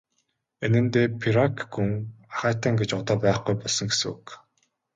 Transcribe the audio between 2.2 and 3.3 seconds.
ахайтан гэж одоо